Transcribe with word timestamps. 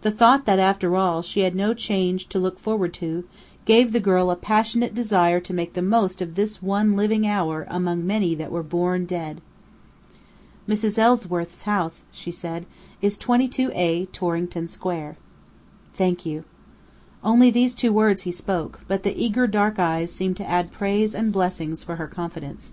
The 0.00 0.10
thought 0.10 0.46
that, 0.46 0.58
after 0.58 0.96
all, 0.96 1.20
she 1.20 1.40
had 1.40 1.54
no 1.54 1.74
change 1.74 2.28
to 2.28 2.38
look 2.38 2.58
forward 2.58 2.94
to, 2.94 3.24
gave 3.66 3.92
the 3.92 4.00
girl 4.00 4.30
a 4.30 4.34
passionate 4.36 4.94
desire 4.94 5.38
to 5.40 5.52
make 5.52 5.74
the 5.74 5.82
most 5.82 6.22
of 6.22 6.34
this 6.34 6.62
one 6.62 6.96
living 6.96 7.26
hour 7.26 7.66
among 7.68 8.06
many 8.06 8.34
that 8.36 8.50
were 8.50 8.62
born 8.62 9.04
dead. 9.04 9.42
"Mrs. 10.66 10.98
Ellsworth's 10.98 11.60
house," 11.60 12.04
she 12.10 12.30
said, 12.30 12.64
"is 13.02 13.18
22 13.18 13.70
A, 13.74 14.06
Torrington 14.06 14.66
Square." 14.66 15.18
"Thank 15.92 16.24
you." 16.24 16.44
Only 17.22 17.50
these 17.50 17.74
two 17.74 17.92
words 17.92 18.22
he 18.22 18.32
spoke, 18.32 18.80
but 18.88 19.02
the 19.02 19.14
eager 19.22 19.46
dark 19.46 19.78
eyes 19.78 20.10
seemed 20.10 20.38
to 20.38 20.48
add 20.48 20.72
praise 20.72 21.14
and 21.14 21.30
blessings 21.30 21.82
for 21.82 21.96
her 21.96 22.06
confidence. 22.08 22.72